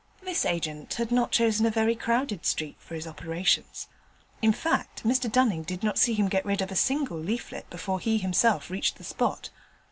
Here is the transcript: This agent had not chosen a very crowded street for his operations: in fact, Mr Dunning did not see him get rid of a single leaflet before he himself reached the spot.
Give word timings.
This 0.23 0.45
agent 0.45 0.95
had 0.95 1.11
not 1.11 1.29
chosen 1.31 1.63
a 1.63 1.69
very 1.69 1.93
crowded 1.93 2.43
street 2.43 2.75
for 2.79 2.95
his 2.95 3.05
operations: 3.05 3.87
in 4.41 4.51
fact, 4.51 5.03
Mr 5.03 5.31
Dunning 5.31 5.61
did 5.61 5.83
not 5.83 5.99
see 5.99 6.15
him 6.15 6.27
get 6.27 6.43
rid 6.43 6.59
of 6.63 6.71
a 6.71 6.75
single 6.75 7.19
leaflet 7.19 7.69
before 7.69 7.99
he 7.99 8.17
himself 8.17 8.71
reached 8.71 8.95
the 8.95 9.03
spot. 9.03 9.51